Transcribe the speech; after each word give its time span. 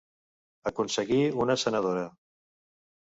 Aconseguí 0.71 1.19
una 1.45 1.59
senadora. 1.67 2.09